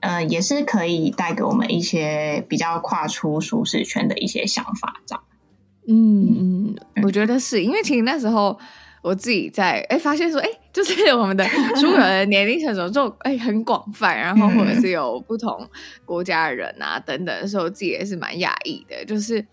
[0.00, 5.24] 呃，也是可以带给我们一些比较跨出舒适圈的一些想法，这样。
[5.86, 8.58] 嗯嗯，我觉得是因为其实那时候
[9.02, 11.44] 我自己在哎发现说，哎，就是我们的
[11.76, 15.68] 书友的年龄层次就哎很广泛，然后或者是有不同
[16.04, 19.44] 国家的人啊等等的时候，自己也是蛮讶异的，就是。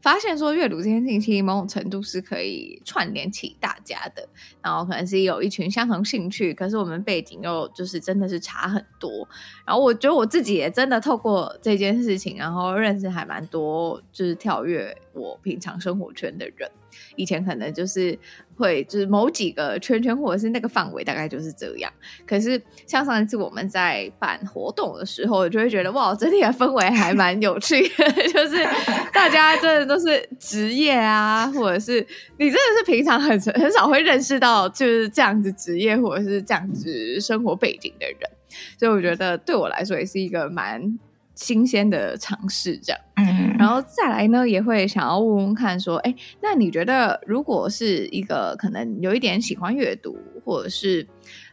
[0.00, 4.28] 发现说阅读这件事情，其实某种程度是可以串联起大家的，
[4.60, 9.28] 然后可能是有一群相同兴趣，可是我们背景又就是真的是差很多。
[9.64, 16.68] 然后我觉得我自己也真的透过这件事情，然后认识还蛮多，就是跳跃我平常生活圈的人。
[17.16, 18.18] 以前可能就是
[18.56, 21.92] 会就是某几个圈圈，或者是那个范围大概就是这样。
[22.26, 28.64] 可是像上一次我们在办活动的时候，我就会觉得哇，整体的氛围还蛮有趣的， 就是
[29.12, 32.06] 大家真的都是职业啊，或者是
[32.38, 38.18] 你真的是平常很很少会认识到就是这样子职业或者是这样子生活背景的人，
[38.78, 40.98] 所以我觉得对我来说也是一个蛮。
[41.42, 51.04] 新鲜的尝试，这样，嗯，然后再来呢，也会想要问问看，说，哎，那你觉得，如果是一个可能有一点喜欢阅读，或者是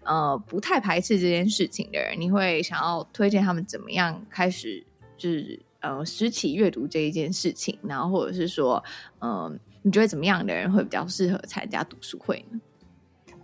[0.04, 4.86] 呃不太排斥这件事情的人，你会想要推荐他们怎么样开始，
[5.18, 8.84] 就是呃拾起阅读这一件事情，然后或者是说，
[9.22, 12.60] 嗯、呃，你觉得怎么样的人会比较适合参加读书会呢？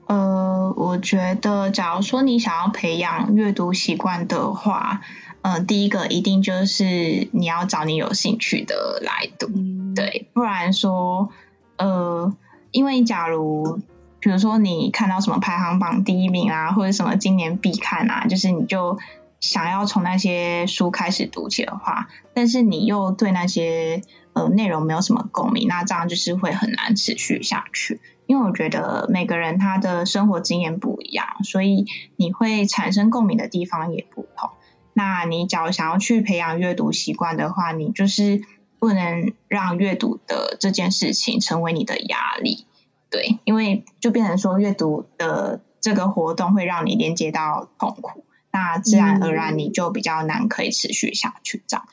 [0.08, 5.02] 呃，我觉得，假如说你想要培养阅读习惯的话。
[5.46, 11.30] 嗯、呃，第一个一定就是你要找你有兴趣的来读，嗯、对，不然说，
[11.78, 12.36] 呃，
[12.72, 13.80] 因为假如
[14.20, 18.98] 比如说你看到什么排行榜第一名啊，或者什么今年必看啊，就是你就
[19.40, 24.02] 想要从那些书开始读起的话，但是你又对那些
[24.34, 28.02] 呃内容没有什么共鸣，那这样就是会很难持续下去。
[28.26, 34.50] 因为我觉得每个人他的生活经验不一样，所以你会产生共鸣的地方也不同。
[34.98, 38.42] 那你假如想要去培养阅读习惯的话，你就是
[38.80, 42.66] 不能让阅读的这件事情成为你的压力，
[43.10, 51.86] 对，因为就变成说阅读的这个活动会让你连接到痛苦，那自然而然你就比较难可以持续下去这样。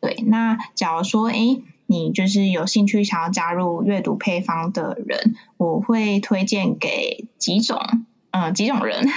[0.00, 8.05] 对，那假如说，诶，你就是有兴趣想要加入阅读配方的人，我会推荐给几种。
[8.38, 9.06] 嗯，几种人，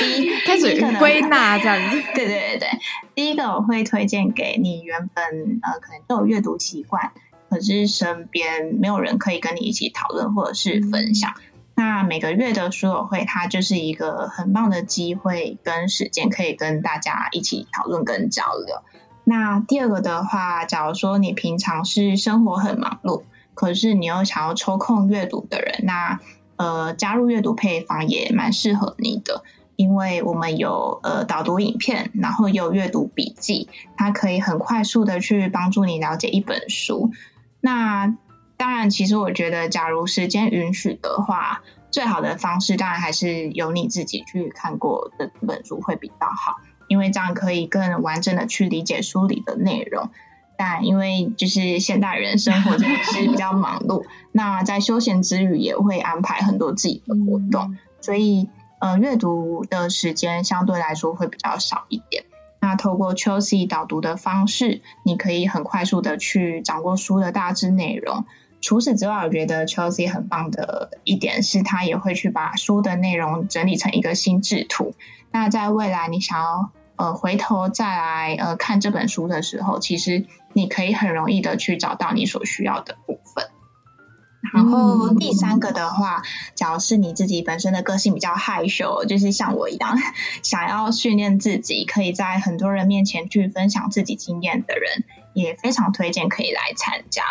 [0.00, 2.68] 第一开始归纳这样子，对对对对，
[3.14, 5.24] 第一个我会推荐给你原本
[5.62, 7.12] 呃可能都有阅读习惯，
[7.48, 11.34] 可是身边没有人可以跟你一起讨论或者是分享。
[11.36, 11.42] 嗯、
[11.76, 18.82] 那每个月的书友会，它就是一个很棒的机会跟时间，可以跟大家一起讨论跟交流。
[19.22, 23.22] 那第二个的话，假如说你平常是生活很忙碌，
[23.54, 26.18] 可是你又想要抽空阅读的人，那
[26.60, 29.44] 呃，加入阅读配方也蛮适合你的，
[29.76, 37.12] 因为我们有呃导读影片，然后有阅读笔记，它可以很快速的去帮助你了解一本书。
[37.62, 38.14] 那
[38.58, 50.10] 当然，其实我觉得，假如时间允许的话，最好的方式当然还是由你自己去看过的本书会比较好，因为这样可以更完整的去理解书里的内容。
[50.60, 62.24] 但因为就是现代人生活真的是比较忙碌，那在休闲之余也会安排很多自己的活动，所以呃阅读的时间相对来说会比较少一点。
[62.60, 68.26] 那透过 Chelsea 导读的方式，你可以很快速的去掌握书的大致内容。
[68.60, 74.92] 除此之外，我觉得 Chelsea 很棒的一点是，他也会去把书的内容整理成一个心智图。
[75.32, 76.70] 那在未来你想要
[77.00, 83.46] 呃回头再来呃看这本书的时候，其实你可以很容易的去找到你所需要的部分。
[84.52, 86.22] 然后第三个的话，
[86.54, 89.96] 假如是你自己本身的个性比较害羞，就是像我一样
[90.42, 97.22] 想要训练自己，可以在很多人面前去分享自己经验的人，也非常推荐可以来参加。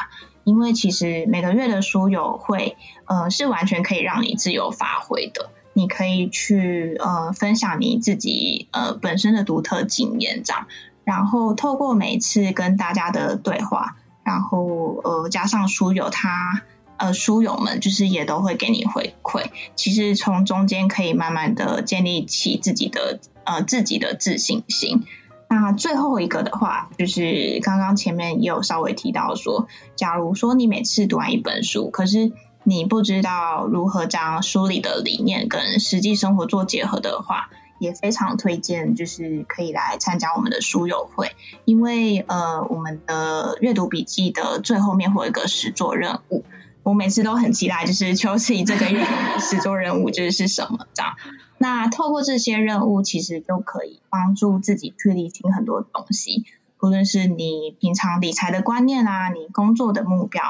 [0.43, 5.51] 因为其实每个月的书友会，呃，是完全可以让你自由发挥的。
[5.73, 10.67] 你可以去呃分享你自己呃本身的独特经验，这样。
[11.03, 16.61] 然后透过每次跟大家的对话，然后呃加上书友他
[16.97, 25.03] 呃书友们就是也都会给你回馈，其实从中间可以慢慢的建立起自己的呃自己的自信心。
[25.51, 32.33] 那最后一个的话，就是刚刚前面也有稍微提到说，假如说你每次读完一本书，可是
[32.69, 37.49] 你不知道如何将书里的理念跟实际生活做结合的话。
[37.81, 41.31] 也非常推荐，就是可以来参加我们的书友会，
[41.63, 46.43] 因为呃，我们的阅读笔记的最后面会有一个实作任务，
[46.83, 51.15] 我每次都很期待，就是秋季这个月的实作任务就是是什么这样。
[51.57, 56.43] 那透过这些任务，其实就可以帮助自己去理清很多东西，
[56.81, 60.43] 无论是你平常理财的观念啊，你工作的目标、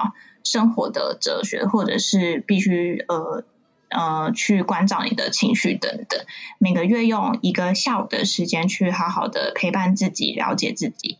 [0.44, 3.44] 生活的哲学，或者是必须呃
[3.90, 6.20] 呃去关照你的情绪等等。
[6.58, 11.18] 每个月用一个下午的时间去好好的陪伴自己，了解自己。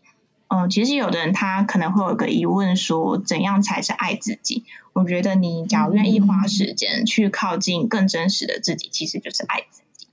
[0.52, 4.64] 嗯，其实有的人他可能会有个疑问说，怎样才是爱自己？
[4.92, 10.08] 我觉得你假如愿意花时间去靠近更真实的自己，其实就是爱自己。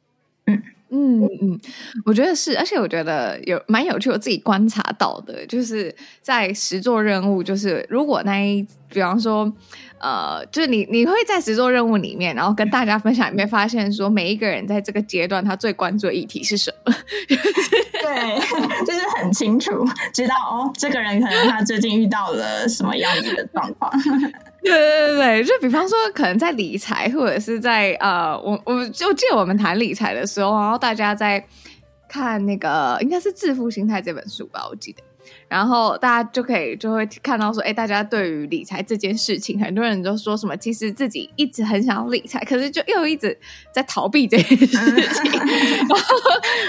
[0.45, 1.59] 嗯嗯嗯，
[2.05, 9.51] 我觉得是，而且我觉得有蛮有趣，我自己观察到的，就是在实做任务，就是如果那一，比方说。
[9.99, 16.93] 呃，就是你你会在实作任务里面，然后跟大家分享里面，发现说每一个人在这个阶段他最关注的议题是什么？
[17.27, 18.39] 对，
[18.85, 19.83] 就是很清楚
[20.13, 23.91] 知道哦，这个人可能他最近遇到了什么样子的状况。
[24.61, 31.43] 对对对对，就比方说可能在理财，或者是在呃，我我就记得我们谈理财的时候，然后大家在
[32.07, 35.01] 看那个应该是《致富心态》这本书吧，我记得。
[35.47, 43.37] 然后大家就可以就会看到说，哎，大家对于理财这件事情，很多人都说什么，其实自己一直很想要理财，可是就又一直
[43.71, 44.77] 在逃避这件事情。
[44.77, 46.05] 然后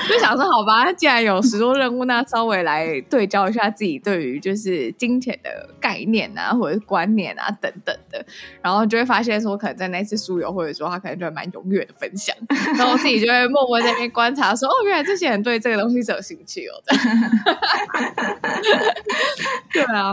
[0.08, 8.24] 就想说，好吧，既然有十多任务，那稍微来对焦一下自己对于就是金钱的概念啊，或者是观念啊等等的。
[8.62, 12.36] 然后就会发现说，可能在那次书友，或者说他可能就会蛮踊跃的分享，
[12.76, 16.74] 然后自己就会默默在那边观察说，哦，原来这些人对这个东西是有兴趣哦。
[19.72, 20.12] 对啊，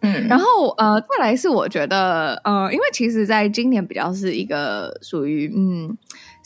[0.00, 5.96] 嗯，然后呃，再来是我觉得呃，因为其实在今年比较是一个属于嗯。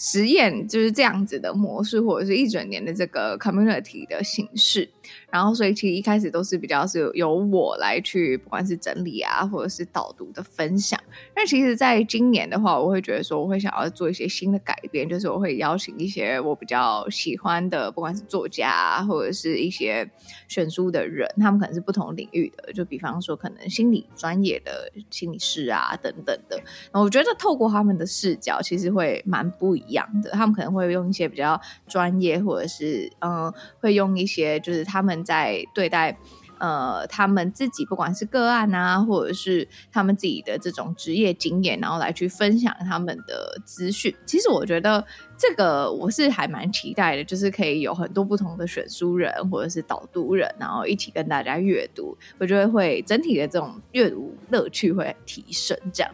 [0.00, 4.88] 实验就是这样子的模式，或者是一整年的这个 community 的形式。
[5.28, 10.98] 然后，所以其实一开始都是比较是由我来去，不管是整理啊，或者是导读的分享。
[11.34, 20.08] 但其实，在今年的话，我会觉得说，我会想要做一些新的改变，就是我会邀请一些我比较喜欢的，不管是作家啊，或者是一些
[20.48, 26.58] 选书的人，他们可能是不同领域的，就比方说可能心理专业的心理师啊等等的。
[26.92, 30.30] 那我觉得透过他们的视角，其实会蛮不一一样的。
[30.30, 35.10] 他们可能会用一些比较专业，或者是嗯，会用一些就是他们。
[35.30, 36.16] 在对待
[36.58, 44.14] 呃他们自己，不管是个案啊，或者是他们自己的这种职业经验，然后来去分享他们的资讯。
[44.24, 45.04] 其实我觉得
[45.36, 56.10] 这个我是还蛮期待的，就是可以有很多不同的选书人或者是导读人，然后一起跟大家阅读，我觉得会整体的这种阅读乐趣会提升，这样。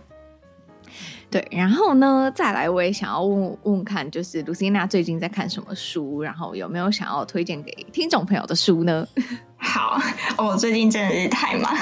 [1.37, 9.07] 对，然后呢，再来我也想要问问看，就是 Lucina 最近在看什么书，然后有没有想要推荐给听众朋友的书呢？
[9.59, 10.01] 好，
[10.39, 11.77] 我最近真的是太忙，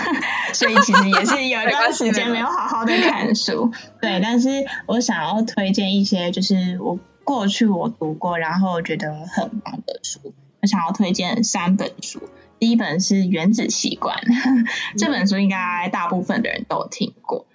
[0.52, 3.70] 所以其实也是有一段时间没有好好的看书。
[4.00, 4.48] 对，但是
[4.86, 10.34] 我想要推荐一些，就是我过去我读过，然后觉得很棒的书。
[10.62, 12.28] 我想要推荐三本书，
[12.58, 14.16] 第一本是《原子习惯》，
[14.98, 17.46] 这本书应该大部分的人都听过。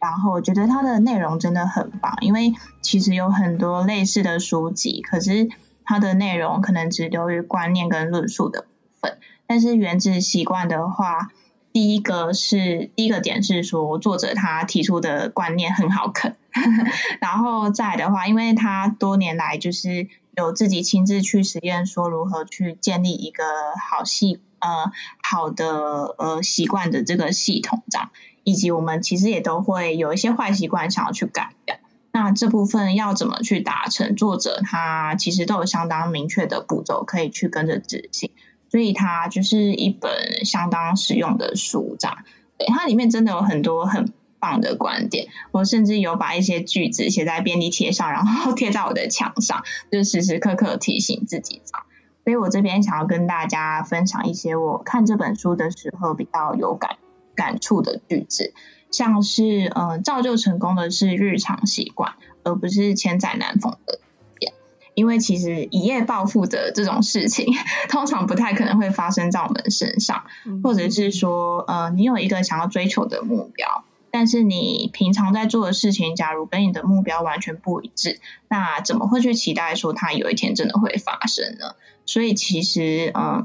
[0.00, 5.48] 然后我觉得它的内容真的很棒，因为其实有很多类似的书籍，可是
[5.84, 8.68] 它的内容可能只流于观念跟论述的部
[9.00, 9.18] 分。
[9.46, 11.30] 但是原子习惯的话，
[11.72, 16.36] 第一个是第一个点是说作者他提出的观念很好啃，
[17.20, 23.44] 然后再的话，因为他多年来就是有自己亲自去实验，说如何去建立一个
[23.90, 28.10] 好系呃好的呃习惯的这个系统这样。
[28.44, 31.78] 以及我们其实也都会有一些坏习惯想要去改的，
[32.10, 34.16] 那这部分要怎么去达成？
[34.16, 38.30] 作者他其实都有相当明确的步骤可以去跟着执行，
[38.70, 42.18] 所以它就是一本相当实用的书这样。
[42.66, 51.86] 它里面真的有很多很棒的观点，我甚至有把一些句子写在便利贴上，然后贴在我的墙上，就时时刻刻提醒自己这样。
[52.24, 56.96] 所以我这边想要跟大家分享一些我看这本书的时候比较有感。
[57.34, 58.52] 感触的句子，
[58.90, 63.98] 像是呃，造就成功的是日常习惯，而不是千载难逢的
[64.38, 64.52] 变。
[64.94, 67.46] 因为其实一夜暴富的这种事情，
[67.88, 70.24] 通常不太可能会发生在我们身上，
[70.62, 81.74] 或者是说，呃，你有一个想要追求的目标，但是你平常在做的事情，假如跟你的目标完全不一致，那怎么会去期待说它有一天真的会发生呢？
[82.04, 83.44] 所以其实，嗯、呃。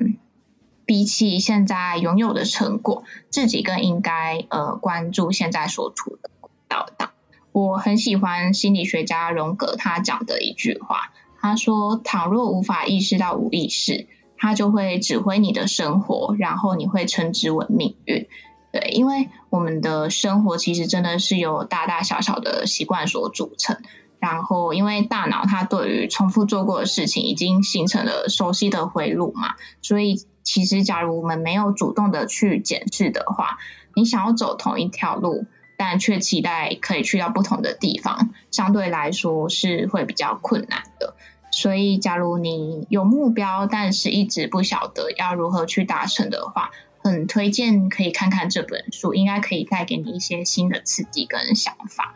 [0.88, 6.32] 比起现在拥有的成果，自己更应该呃关注现在所处的
[6.68, 7.12] 道道。
[7.52, 11.12] 我很喜欢心理学家荣格他讲的一句话，
[11.42, 14.08] 他说：“倘若无法意识到无意识，
[14.38, 18.28] 他就会指挥你的生活，然后你会称之为命运。
[18.72, 23.78] 对，因为我们的生活其实真的是由大大小小的习惯所组成。
[24.20, 33.58] 然后，因为大脑它对于重复做过的事情已经形成了熟悉的回路嘛，所以其实假如我们没有主动的去检视的话，
[33.94, 35.46] 你想要走同一条路，
[35.76, 41.16] 但却期待可以去到不同的地方，相对来说是会比较困难的。
[41.52, 46.72] 所以，假如你有目标，但是一直不晓得要如何去达成的话，
[47.04, 52.16] 很推荐可以看看这本书，应该可以带给你一些新的刺激跟想法。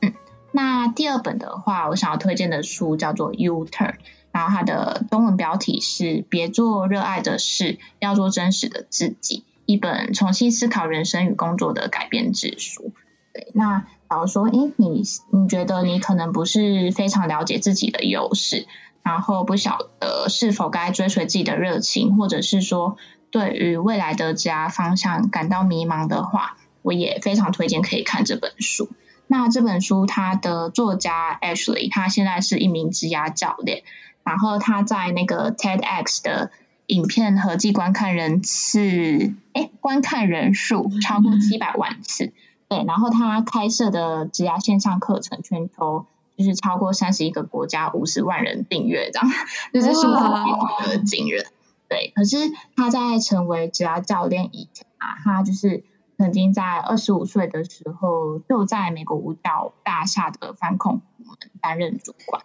[0.00, 0.14] 嗯
[0.52, 3.94] 那第二本的话，我想要推荐的书叫做《U Turn》，
[4.34, 12.92] 然后它的中文标题是《别做热爱的事，要做真实的自己》，一本重新思考人生与工作的改变之书。
[13.32, 18.66] 对，那假如说，诶，你你觉得你可能不是非常了解自己的优势，
[19.04, 22.96] 然后不晓得是否该追随自己的热情，或者是说
[23.30, 28.88] 对于未来的职涯方向感到迷茫的话，我也非常推荐可以看这本书。
[29.28, 33.84] 那这本书，它的作家 Ashley，他现在是一名职涯教练，
[34.24, 36.50] 然后他在那个 TEDx 的
[36.86, 42.32] 影片合计观看人次，哎，观看人数超过七百万次，
[42.68, 46.06] 对，然后他开设的职涯线上课程，全球
[46.36, 49.30] 就是超过三十一个国家五十万人订阅，这样，
[49.72, 51.46] 就是数字非常的惊人，
[51.88, 52.12] 对。
[52.14, 52.36] 可是
[52.74, 55.84] 他在成为职涯教练以前啊，他就是。
[56.16, 62.44] 曾经在二十五岁的时候，就在美国舞蹈大厦的反恐部门担任主管。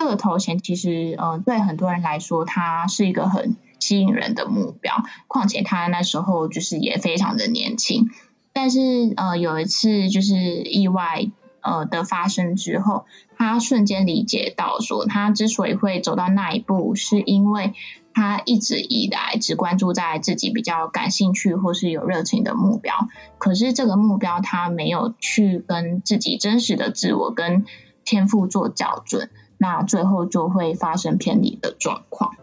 [0.00, 5.04] 这个头衔其实，呃，对很多人来说，他是一个很吸引人的目标。
[5.28, 8.08] 况且他那时候就是也非常的年轻。
[8.54, 11.30] 但是，呃，有一次就是意外，
[11.60, 13.04] 呃的发生之后，
[13.36, 17.74] 他瞬间理解到说，他之所以会走到那一步，是因为。
[18.12, 27.64] 他一直以来只关注在自己比较感兴趣或是有热情的目标，可是这个目标他没有去跟自己真实的自我跟
[28.04, 29.30] 天赋做校准，
[29.62, 32.34] 那最后就会发生偏离的状况。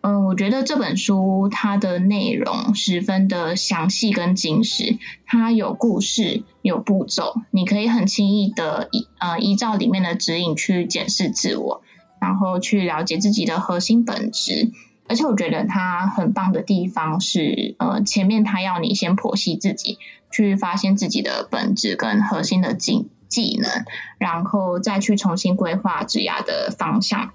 [0.00, 11.82] 嗯，我觉得这本书它的内容十分的详细跟精实，它有故事有步骤，你可以很轻易的依呃依照里面的指引去检视自我，
[12.20, 14.72] 然后去了解自己的核心本质。
[15.06, 19.98] 而且我觉得他很棒的地方是，呃，前面他要你先剖析自己，
[20.30, 23.84] 去发现自己的本质跟核心的技技能，
[24.18, 27.32] 然后再去重新规划职涯的方向，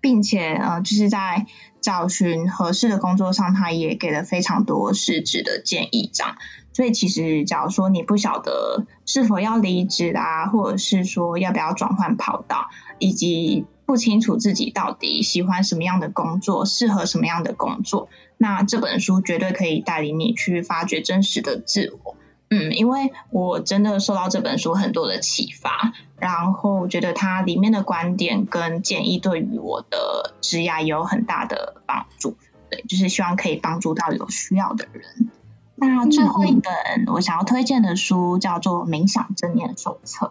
[0.00, 1.46] 并且呃，就是在
[1.82, 6.36] 找寻合适的工作上，他也给了非常多实质的建议，这样。
[6.72, 18.08] 所以其实，假如说你不晓得是否要离职啊，或者是说要不要转换跑道，以及不清楚自己到底喜欢什么样的工作，适合什么样的工作，
[18.38, 22.16] 那这本书绝对可以带领你去发掘真实的自我。
[22.50, 32.36] 嗯，因为我真的受到这本书很多的启发，然后我觉得它里面的观点跟建议对于我的职业有很大的帮助。
[32.70, 35.30] 对，就是希望可以帮助到有需要的人。
[35.76, 36.72] 那最后一本
[37.14, 40.26] 我想要推荐的书叫做《冥想正念手册》。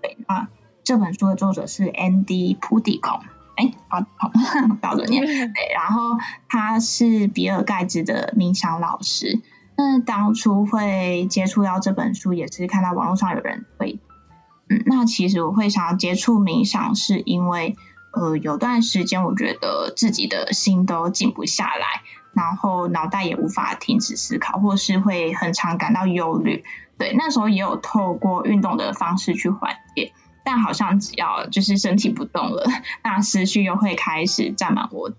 [0.00, 0.48] 对，那。
[0.86, 3.22] 这本书的作者是 Andy Puddicombe，
[3.56, 4.30] 哎，好好
[4.82, 5.24] 标准念。
[5.24, 9.40] 对，然后他是比尔盖茨的冥想老师。
[9.76, 13.98] 那当初会接触到这本书，也是看到网络上有人会。
[14.68, 17.76] 嗯，那其实我会想要接触冥想，是因为
[18.12, 22.02] 呃有段时间我觉得自己的心都静不下来，
[22.32, 26.64] 然后脑袋也无法停止思考，或是会很常感到忧虑。
[26.98, 30.12] 对，那时候也有透过运动的方式去缓解。
[30.46, 32.66] 但好像只要就是身体不动了，
[33.02, 35.10] 那思绪又会开始占满我，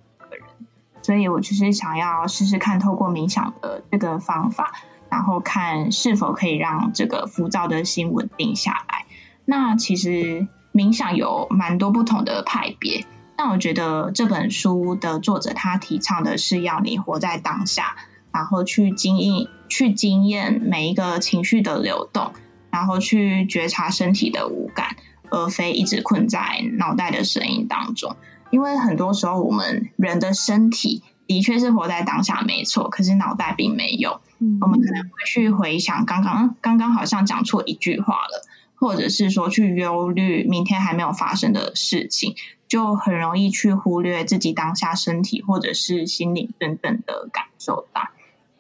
[1.06, 4.74] 所以我就是想要试试看透过冥想的这个方法，
[5.08, 9.06] 然后看是否可以让这个浮躁的心稳定下来。
[9.46, 13.06] 那其实冥想有蛮多不同的派别，
[13.38, 17.96] 但我觉得这本书的作者他提倡的是要你活在当下，
[18.32, 22.34] 然后去经验去经验每一个情绪的流动，
[22.72, 24.96] 然后去觉察身体的五感。
[25.32, 28.16] 而非一直困在脑袋的声音当中，
[28.52, 34.22] 因为很多时候我们人的身体的确是活在当下没错，可是脑袋并没有。
[34.40, 38.44] 嗯、我们可能会去回想刚刚刚刚好像讲错一句话了，
[38.76, 42.36] 或者是说去忧虑明天还没有发生的事情，
[42.68, 48.14] 就很容易去忽略自己当下身体或者是心灵等等的感受吧。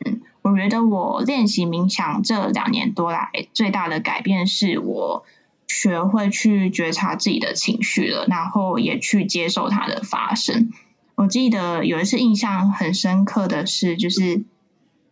[0.04, 5.26] 嗯，我觉得我练习冥想这两年多来最大的改变是我。
[5.68, 10.72] 学会去觉察自己的情绪了，然后也去接受它的发生。
[11.16, 14.44] 我记得有一次印象很深刻的是，就是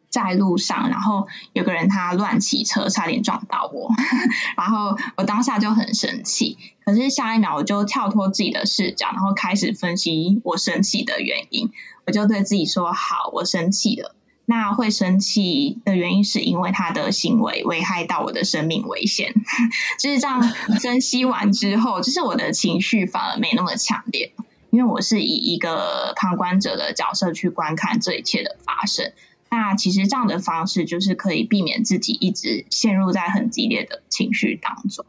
[0.10, 3.90] 在路上，然后有个人他乱骑车，差点撞到我，
[4.58, 6.58] 然后我当下就很生气。
[6.86, 11.72] 可是下一秒我就跳脱自己的视角，然后开始分析我生气的原因。
[12.06, 14.14] 我就对自己说：“好，我生气了。
[14.46, 19.34] 那会生气的原因是因为他的行为危害到我的生命危险。
[20.00, 20.42] ”就是这样
[20.82, 24.34] 分析完之后，就是我的情绪反而没那么强烈。
[24.70, 29.14] 因为我是以一个旁观者的角色去观看这一切的发生，
[29.52, 35.06] 那其实这样的方式就是可以避免自己一直陷入在很激烈的情绪当中。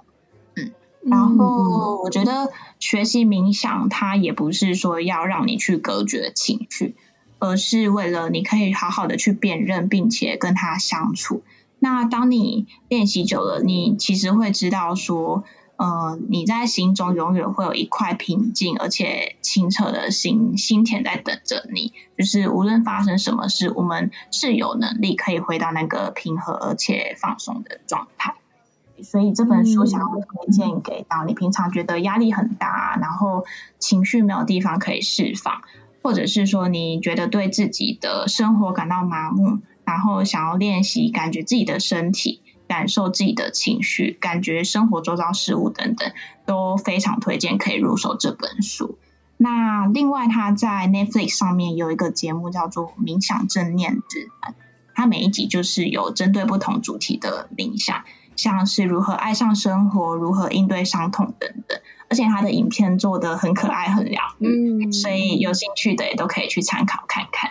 [0.54, 0.72] 嗯，
[1.02, 6.94] 然后我觉得学习冥想，它也不是说要让你去隔绝情绪，
[7.44, 11.42] 而是为了你可以好好的去辨认，并且跟他相处。
[11.78, 15.44] 那当你练习久了，你其实会知道说。
[15.76, 21.92] 呃，你在心中永远会有一块平静而且清澈的心心田在等着你。
[22.16, 28.36] 就是无论发生什么事，我们是有能力可以回到那个平和而且放松的状态。
[29.02, 33.44] 所以这本书想要推荐给到你平常觉得压力很大，然后
[33.80, 35.62] 情绪没有地方可以释放，
[36.04, 42.40] 或者是说你觉得对自己的生活感到麻木，然后想要练习感觉自己的身体。
[42.66, 46.12] 感受自己的情绪，感觉生活周遭事物等等，
[46.46, 48.98] 都非常推荐可以入手这本书。
[49.36, 54.52] 那另外，他在 Netflix 上面有一个节目叫做《冥想正念指南》，
[54.94, 61.78] 它每一集就是有针对不同主题的冥想，像是如何爱上生活、如何应对伤痛等等。
[62.14, 67.50] 而且他的影片做的很可爱、很疗愈，嗯，所以有兴趣的也都可以去参考看看。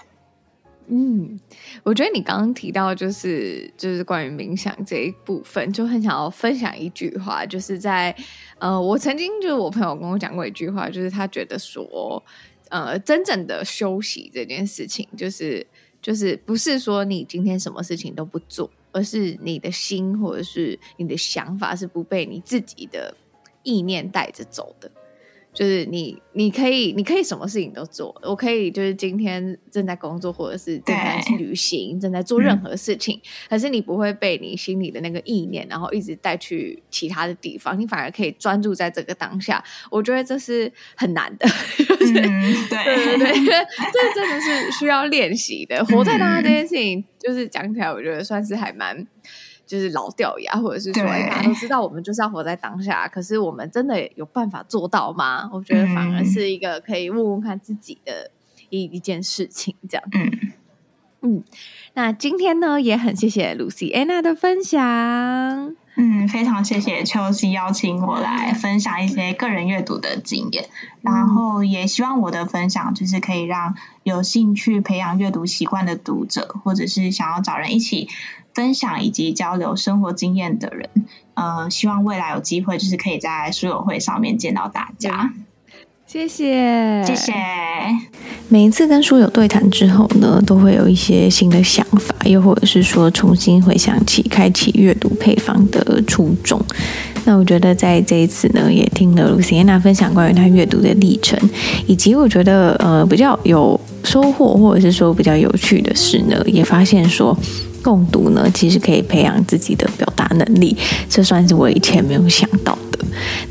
[0.88, 1.38] 嗯，
[1.84, 8.16] 我觉得你刚刚提到就是就是关于冥想这一部分，就很想要分享一句话，就是在
[8.58, 12.24] 呃，我曾经就是我朋友跟我讲过一句话，就是他觉得说，
[12.70, 15.68] 呃，真正的休息这件事情，就是
[16.02, 23.14] 就是不是说你今天什么事情都不做，而是你的心或者是你的想法是不被你自己的
[23.64, 24.92] 意念带着走的。
[25.54, 28.20] 就是你，你可以，你可以什么事情都做。
[28.24, 33.18] 我可以，就是今天正在工作，或者是正在旅行，正在做任何事情。
[33.18, 33.22] 嗯。
[33.52, 37.80] 可是你不会被你心里的那个意念，然后一直带去其他的地方。
[37.80, 39.64] 你反而可以专注在这个当下。
[39.92, 41.48] 我觉得这是很难的。
[41.78, 43.46] 就是，嗯，对对对对，
[43.94, 45.86] 这真的是需要练习的。
[45.86, 49.06] 活在当下这件事情，就是讲起来，我觉得算是还蛮。
[49.74, 55.50] 就是老掉牙，或者是说，大家都知道我们就是要活在当下，可是我们真的有办法做到吗？
[55.52, 58.30] 我觉得反而是一个可以问问看自己的
[58.70, 60.04] 一一件事情，这样。
[60.14, 60.52] 嗯
[61.22, 61.44] 嗯，
[61.96, 65.76] 那今天呢，也很谢谢 Lucy Anna 的分享。
[65.96, 70.68] 嗯，非常谢谢秋溪邀请我来分享一些个人阅读的经验，
[71.02, 78.10] 然后也希望我的分享就是可以让有兴趣培养阅读习惯的读者，或者是想要找人一起
[78.56, 80.90] 分享以及交流生活经验的人，
[81.36, 85.32] 呃，希望未来有机会就是可以在书友会上面见到大家。
[86.06, 87.34] 谢谢，谢谢。
[88.50, 96.62] 每一次跟书友对谈之后呢，都会有一些新的想法，又或者是说重新回想起开启阅读配方的初衷。
[97.26, 101.40] 那我觉得在这一次呢，也听了 Luciana 分享关于她阅读的历程，
[101.88, 107.36] 以及我觉得呃比较有收获，或者是说比较有趣的事呢，也发现说
[107.84, 110.76] 共读呢其实可以培养自己的表达能力，
[111.10, 113.00] 这算是我以前没有想到的。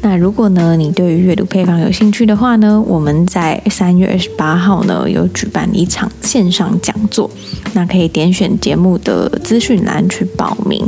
[0.01, 7.31] 那如果呢，你对于阅读配方有兴趣的话呢，我们在三月二十八号呢有举办一场线上讲座，
[7.75, 10.85] 那可以点选节目的资讯栏去报名。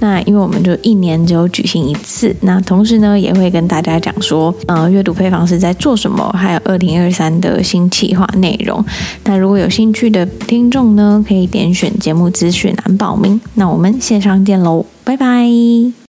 [0.00, 8.84] 那因为我们就一年只有举行一次，那同时呢也会跟大家讲说，呃，阅读配方是在做什么，还有二零二三的新企划内容。
[9.24, 13.40] 那如果有兴趣的听众呢，可以点选节目资讯栏报名。
[13.54, 15.96] 那我们线上见喽，拜拜。